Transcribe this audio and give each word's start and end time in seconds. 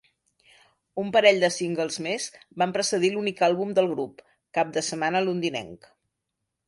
Un 1.01 1.11
parell 1.15 1.41
de 1.43 1.49
singles 1.57 1.99
més 2.07 2.25
van 2.63 2.73
precedir 2.77 3.11
l'únic 3.17 3.43
àlbum 3.49 3.75
del 3.81 3.91
grup: 3.95 4.25
"Cap 4.59 4.73
de 4.79 4.85
setmana 4.89 5.23
londinenc". 5.27 5.87